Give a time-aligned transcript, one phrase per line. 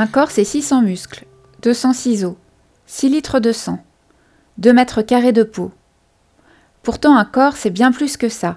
[0.00, 1.26] Un corps, c'est 600 muscles,
[1.60, 2.38] 200 ciseaux,
[2.86, 3.84] 6 litres de sang,
[4.56, 5.72] 2 mètres carrés de peau.
[6.82, 8.56] Pourtant, un corps, c'est bien plus que ça.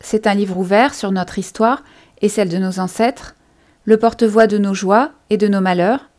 [0.00, 1.82] C'est un livre ouvert sur notre histoire
[2.20, 3.36] et celle de nos ancêtres,
[3.86, 6.10] le porte-voix de nos joies et de nos malheurs,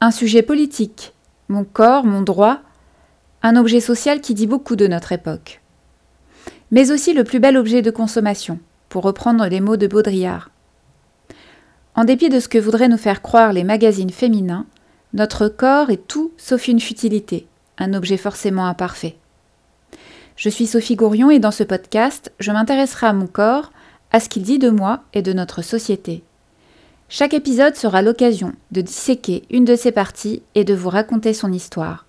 [0.00, 1.12] un sujet politique,
[1.48, 2.60] mon corps, mon droit,
[3.42, 5.62] un objet social qui dit beaucoup de notre époque.
[6.70, 10.50] Mais aussi le plus bel objet de consommation, pour reprendre les mots de Baudrillard.
[11.96, 14.66] En dépit de ce que voudraient nous faire croire les magazines féminins,
[15.14, 17.46] notre corps est tout sauf une futilité,
[17.78, 19.16] un objet forcément imparfait.
[20.36, 23.72] Je suis Sophie Gourion et dans ce podcast, je m'intéresserai à mon corps,
[24.12, 26.22] à ce qu'il dit de moi et de notre société.
[27.08, 31.50] Chaque épisode sera l'occasion de disséquer une de ses parties et de vous raconter son
[31.50, 32.04] histoire.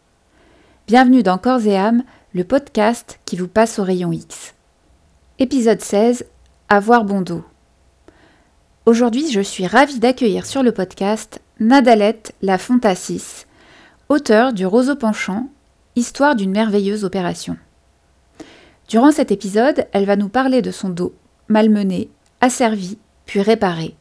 [0.87, 2.03] Bienvenue dans Corps et âme,
[2.33, 4.53] le podcast qui vous passe au rayon X.
[5.39, 6.25] Épisode 16
[6.67, 7.45] Avoir bon dos.
[8.87, 13.45] Aujourd'hui, je suis ravie d'accueillir sur le podcast Nadalette La Fontassis,
[14.07, 15.49] auteure du Roseau penchant,
[15.97, 17.57] Histoire d'une merveilleuse opération.
[18.87, 21.13] Durant cet épisode, elle va nous parler de son dos,
[21.49, 23.93] malmené, asservi, puis réparé.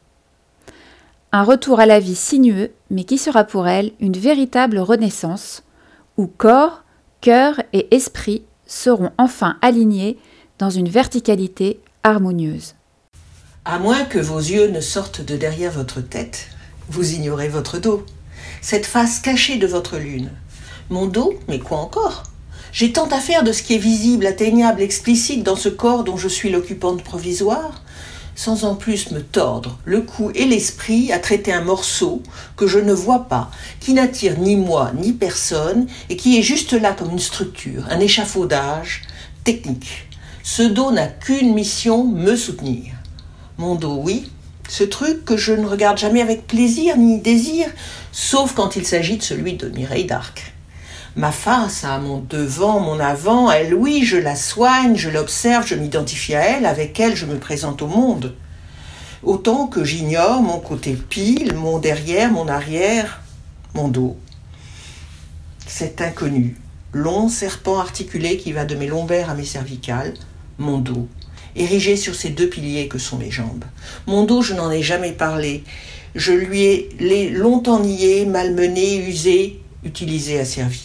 [1.33, 5.63] Un retour à la vie sinueux, mais qui sera pour elle une véritable renaissance,
[6.15, 6.85] où corps,
[7.19, 10.17] cœur et esprit seront enfin alignés
[10.59, 12.76] dans une verticalité harmonieuse.
[13.69, 16.47] À moins que vos yeux ne sortent de derrière votre tête,
[16.87, 18.05] vous ignorez votre dos,
[18.61, 20.31] cette face cachée de votre lune.
[20.89, 22.23] Mon dos, mais quoi encore?
[22.71, 26.15] J'ai tant à faire de ce qui est visible, atteignable, explicite dans ce corps dont
[26.15, 27.83] je suis l'occupante provisoire,
[28.35, 32.23] sans en plus me tordre le cou et l'esprit à traiter un morceau
[32.55, 36.71] que je ne vois pas, qui n'attire ni moi ni personne, et qui est juste
[36.71, 39.01] là comme une structure, un échafaudage
[39.43, 40.07] technique.
[40.41, 42.96] Ce dos n'a qu'une mission, me soutenir.
[43.57, 44.29] Mon dos, oui,
[44.69, 47.65] ce truc que je ne regarde jamais avec plaisir ni désir,
[48.11, 50.53] sauf quand il s'agit de celui de Mireille d'Arc.
[51.15, 55.73] Ma face, à mon devant, mon avant, elle, oui, je la soigne, je l'observe, je
[55.73, 58.35] m'identifie à elle, avec elle je me présente au monde.
[59.23, 63.21] Autant que j'ignore mon côté pile, mon derrière, mon arrière,
[63.73, 64.17] mon dos.
[65.65, 66.61] Cet inconnu,
[66.93, 70.13] long serpent articulé qui va de mes lombaires à mes cervicales,
[70.59, 71.07] mon dos
[71.57, 73.65] érigé sur ces deux piliers que sont mes jambes.
[74.05, 75.63] Mon dos, je n'en ai jamais parlé.
[76.15, 80.83] Je lui ai longtemps nié, malmené, usé, utilisé, asservi.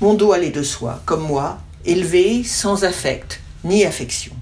[0.00, 4.32] Mon dos allait de soi, comme moi, élevé, sans affect, ni affection.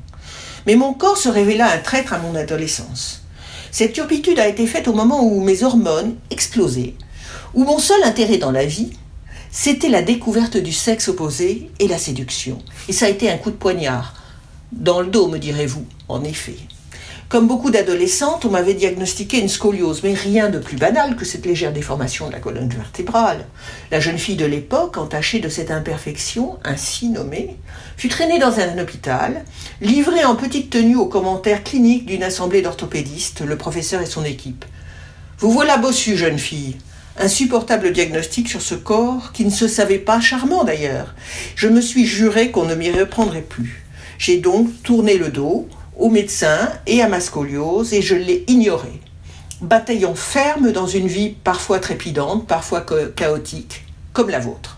[0.67, 3.23] Mais mon corps se révéla un traître à mon adolescence.
[3.71, 6.95] Cette turpitude a été faite au moment où mes hormones explosaient,
[7.55, 8.91] où mon seul intérêt dans la vie,
[9.51, 12.59] c'était la découverte du sexe opposé et la séduction.
[12.89, 14.15] Et ça a été un coup de poignard,
[14.73, 16.57] dans le dos, me direz-vous, en effet.
[17.29, 21.47] Comme beaucoup d'adolescentes, on m'avait diagnostiqué une scoliose, mais rien de plus banal que cette
[21.47, 23.47] légère déformation de la colonne vertébrale.
[23.93, 27.57] La jeune fille de l'époque, entachée de cette imperfection, ainsi nommée,
[27.97, 29.45] fut traînée dans un hôpital,
[29.81, 34.65] livrée en petite tenue aux commentaires cliniques d'une assemblée d'orthopédistes, le professeur et son équipe.
[35.39, 36.79] Vous voilà bossu, jeune fille.
[37.17, 41.15] Insupportable diagnostic sur ce corps qui ne se savait pas charmant d'ailleurs.
[41.55, 43.85] Je me suis juré qu'on ne m'y reprendrait plus.
[44.21, 45.67] J'ai donc tourné le dos
[45.97, 49.01] au médecin et à ma scoliose et je l'ai ignoré,
[49.63, 52.85] bataillant ferme dans une vie parfois trépidante, parfois
[53.17, 54.77] chaotique, comme la vôtre.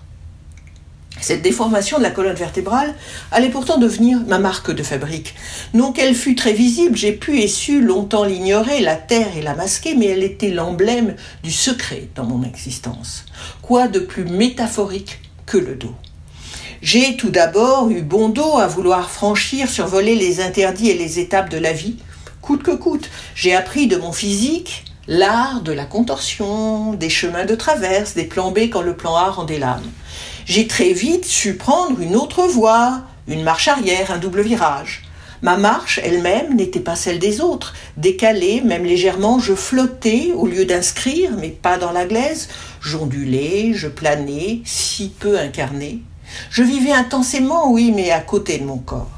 [1.20, 2.94] Cette déformation de la colonne vertébrale
[3.32, 5.34] allait pourtant devenir ma marque de fabrique.
[5.74, 9.56] Non qu'elle fût très visible, j'ai pu et su longtemps l'ignorer, la taire et la
[9.56, 13.24] masquer, mais elle était l'emblème du secret dans mon existence.
[13.60, 15.96] Quoi de plus métaphorique que le dos?
[16.82, 21.48] J'ai tout d'abord eu bon dos à vouloir franchir, survoler les interdits et les étapes
[21.48, 21.96] de la vie,
[22.40, 23.08] coûte que coûte.
[23.36, 28.50] J'ai appris de mon physique l'art de la contorsion, des chemins de traverse, des plans
[28.50, 29.88] B quand le plan A rendait l'âme.
[30.44, 35.04] J'ai très vite su prendre une autre voie, une marche arrière, un double virage.
[35.40, 37.74] Ma marche elle-même n'était pas celle des autres.
[37.96, 42.48] Décalée, même légèrement, je flottais au lieu d'inscrire, mais pas dans la glaise.
[42.80, 46.02] J'ondulais, je planais, si peu incarné.
[46.50, 49.10] Je vivais intensément, oui, mais à côté de mon corps.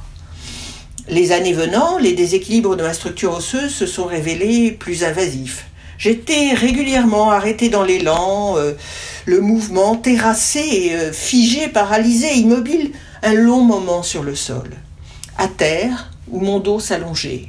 [1.09, 5.67] Les années venant, les déséquilibres de ma structure osseuse se sont révélés plus invasifs.
[5.99, 8.73] J'étais régulièrement arrêté dans l'élan, euh,
[9.27, 12.93] le mouvement terrassé, euh, figé, paralysé, immobile,
[13.23, 14.71] un long moment sur le sol.
[15.39, 17.49] À terre, où mon dos s'allongeait,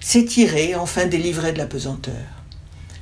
[0.00, 2.14] s'étirait, enfin délivré de la pesanteur.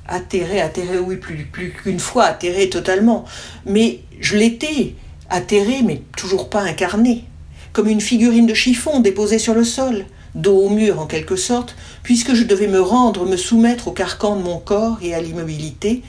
[0.08, 3.24] Atterré, atterré, oui, plus, plus qu'une fois, atterré totalement.
[3.64, 4.94] Mais je l'étais,
[5.30, 7.24] atterré mais toujours pas incarné,
[7.72, 11.76] comme une figurine de chiffon déposée sur le sol, dos au mur en quelque sorte,
[12.02, 16.02] puisque je devais me rendre, me soumettre au carcan de mon corps et à l'immobilité,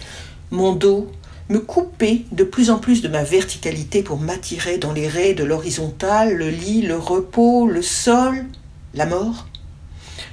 [0.52, 1.12] mon dos,
[1.50, 5.44] me couper de plus en plus de ma verticalité pour m'attirer dans les raies de
[5.44, 8.46] l'horizontale, le lit, le repos, le sol,
[8.94, 9.48] la mort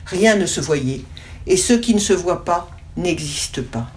[0.06, 1.02] Rien ne se voyait,
[1.46, 3.88] et ce qui ne se voit pas n'existe pas.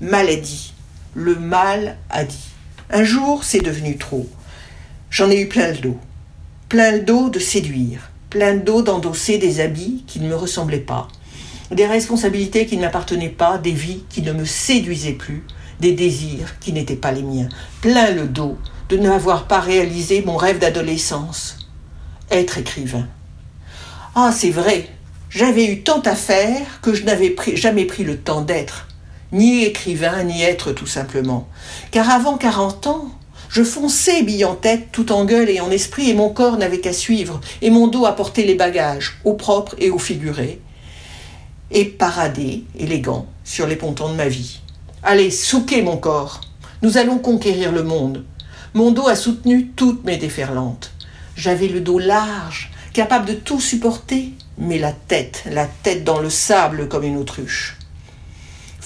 [0.00, 0.72] Maladie.
[1.14, 2.50] Le mal a dit.
[2.92, 4.28] Un jour, c'est devenu trop.
[5.10, 5.98] J'en ai eu plein le dos.
[6.68, 8.10] Plein le dos de séduire.
[8.30, 11.06] Plein le dos d'endosser des habits qui ne me ressemblaient pas.
[11.70, 15.44] Des responsabilités qui ne m'appartenaient pas, des vies qui ne me séduisaient plus,
[15.78, 17.48] des désirs qui n'étaient pas les miens.
[17.80, 18.58] Plein le dos
[18.88, 21.68] de n'avoir pas réalisé mon rêve d'adolescence.
[22.32, 23.06] Être écrivain.
[24.16, 24.88] Ah, c'est vrai,
[25.28, 28.88] j'avais eu tant à faire que je n'avais jamais pris le temps d'être,
[29.32, 31.48] ni écrivain, ni être tout simplement.
[31.90, 33.10] Car avant quarante ans,
[33.48, 36.80] je fonçais bille en tête, tout en gueule et en esprit, et mon corps n'avait
[36.80, 40.60] qu'à suivre, et mon dos à porter les bagages, au propre et au figuré,
[41.72, 44.60] et parader, élégant, sur les pontons de ma vie.
[45.02, 46.40] Allez, souquez mon corps.
[46.82, 48.24] Nous allons conquérir le monde.
[48.74, 50.92] Mon dos a soutenu toutes mes déferlantes.
[51.34, 56.30] J'avais le dos large, capable de tout supporter, mais la tête, la tête dans le
[56.30, 57.79] sable comme une autruche.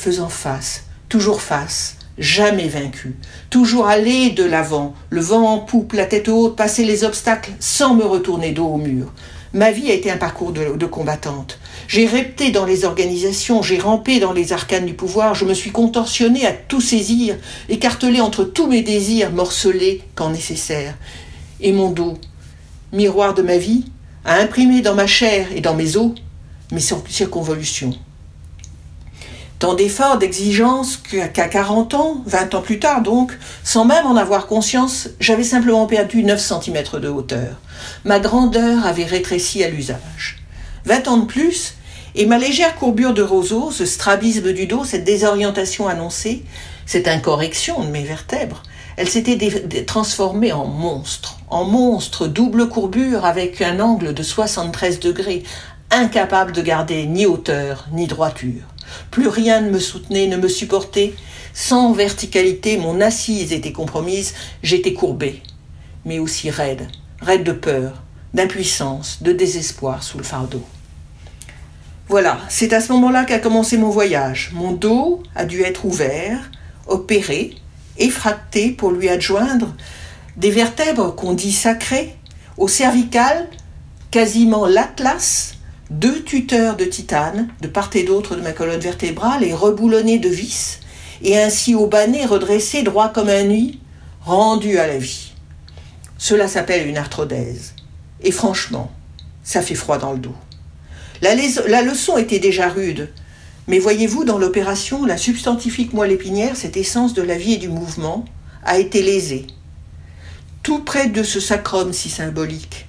[0.05, 3.17] Faisant face, toujours face, jamais vaincu,
[3.49, 7.95] toujours aller de l'avant, le vent en poupe, la tête haute, passer les obstacles sans
[7.95, 9.15] me retourner dos au mur.
[9.55, 11.59] Ma vie a été un parcours de, combattante.
[11.89, 15.71] J'ai repté dans les organisations, j'ai rampé dans les arcanes du pouvoir, je me suis
[15.71, 17.39] contorsionné à tout saisir,
[17.71, 20.99] écartelé entre tous mes désirs, morcelé quand nécessaire.
[21.63, 22.19] Et mon dos,
[22.93, 23.87] miroir de ma vie,
[24.27, 26.13] a imprimé dans ma chair et dans mes os
[26.73, 27.95] mes circonvolutions.
[29.59, 34.47] Tant d'efforts, d'exigences qu'à 40 ans, 20 ans plus tard donc, sans même en avoir
[34.47, 37.61] conscience, j'avais simplement perdu 9 cm de hauteur.
[38.05, 40.45] Ma grandeur avait rétréci à l'usage.
[40.87, 41.75] 20 ans de plus,
[42.17, 46.45] et ma légère courbure de roseau, ce strabisme du dos, cette désorientation annoncée,
[46.85, 48.63] cette incorrection de mes vertèbres,
[48.97, 55.43] elle s'était transformée en monstre, en monstre double courbure avec un angle de 73 degrés,
[55.91, 58.74] incapable de garder ni hauteur ni droiture.
[59.11, 61.15] Plus rien ne me soutenait, ne me supportait.
[61.53, 65.43] Sans verticalité, mon assise était compromise, j'étais courbé,
[66.05, 66.89] mais aussi raide,
[67.21, 68.03] raide de peur,
[68.35, 70.65] d'impuissance, de désespoir sous le fardeau.
[72.09, 74.51] Voilà, c'est à ce moment-là qu'a commencé mon voyage.
[74.53, 76.51] Mon dos a dû être ouvert,
[76.87, 77.55] opéré,
[77.99, 79.75] effracté pour lui adjoindre
[80.37, 82.17] des vertèbres qu'on dit sacrées,
[82.57, 83.49] au cervical,
[84.11, 85.54] quasiment l'atlas,
[85.95, 90.29] deux tuteurs de titane, de part et d'autre de ma colonne vertébrale, et reboulonnés de
[90.29, 90.81] vis,
[91.23, 93.79] et ainsi au banné redressé droit comme un nid,
[94.21, 95.33] rendu à la vie.
[96.19, 97.75] Cela s'appelle une arthrodèse.
[98.23, 98.91] Et franchement,
[99.45, 100.35] ça fait froid dans le dos.
[101.23, 101.35] La,
[101.69, 103.13] la leçon était déjà rude,
[103.69, 107.69] mais voyez-vous, dans l'opération, la substantifique moelle épinière, cette essence de la vie et du
[107.69, 108.25] mouvement,
[108.65, 109.47] a été lésée.
[110.63, 112.87] Tout près de ce sacrum si symbolique,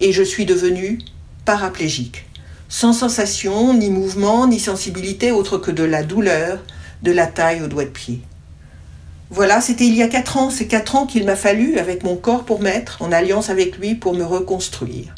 [0.00, 1.00] et je suis devenu
[1.44, 2.24] paraplégique,
[2.68, 6.58] sans sensation, ni mouvement, ni sensibilité autre que de la douleur,
[7.02, 8.20] de la taille aux doigts de pied.
[9.30, 12.16] Voilà, c'était il y a quatre ans, c'est quatre ans qu'il m'a fallu, avec mon
[12.16, 15.14] corps pour mettre, en alliance avec lui, pour me reconstruire,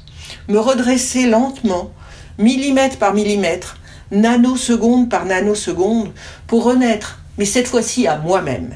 [0.49, 1.93] me redresser lentement,
[2.38, 3.76] millimètre par millimètre,
[4.11, 6.12] nanoseconde par nanoseconde,
[6.47, 8.75] pour renaître, mais cette fois-ci à moi-même.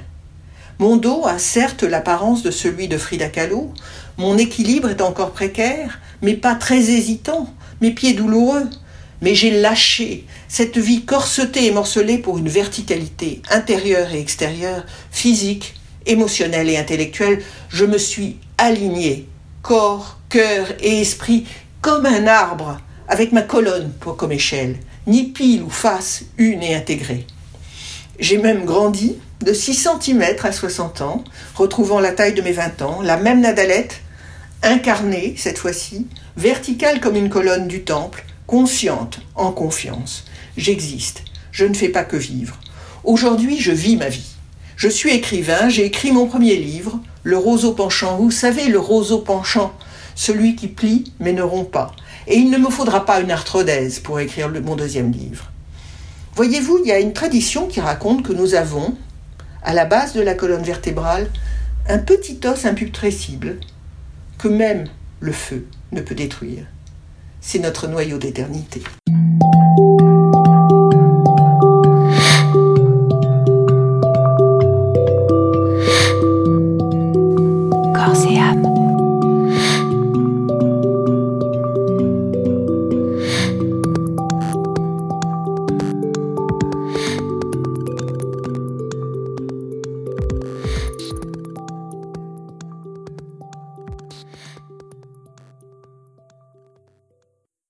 [0.79, 3.73] Mon dos a certes l'apparence de celui de Frida Kahlo,
[4.19, 7.49] mon équilibre est encore précaire, mais pas très hésitant,
[7.83, 8.71] mes pieds douloureux,
[9.21, 15.75] mais j'ai lâché cette vie corsetée et morcelée pour une verticalité intérieure et extérieure, physique,
[16.07, 17.43] émotionnelle et intellectuelle.
[17.69, 19.29] Je me suis aligné,
[19.61, 21.47] corps, cœur et esprit,
[21.83, 26.75] comme un arbre, avec ma colonne pour comme échelle ni pile ou face une et
[26.75, 27.27] intégrée.
[28.19, 31.25] J'ai même grandi de 6 cm à 60 ans,
[31.55, 34.01] retrouvant la taille de mes 20 ans, la même Nadalette,
[34.62, 40.25] incarnée cette fois-ci, verticale comme une colonne du temple, consciente, en confiance.
[40.57, 42.59] J'existe, je ne fais pas que vivre.
[43.04, 44.33] Aujourd'hui, je vis ma vie.
[44.76, 48.16] Je suis écrivain, j'ai écrit mon premier livre, Le roseau penchant.
[48.16, 49.73] Vous savez, le roseau penchant,
[50.14, 51.92] celui qui plie mais ne rompt pas.
[52.26, 55.50] Et il ne me faudra pas une arthrodèse pour écrire mon deuxième livre.
[56.35, 58.97] Voyez-vous, il y a une tradition qui raconte que nous avons,
[59.62, 61.31] à la base de la colonne vertébrale,
[61.88, 63.59] un petit os imputrescible
[64.42, 64.88] que même
[65.20, 66.66] le feu ne peut détruire.
[67.40, 68.82] C'est notre noyau d'éternité.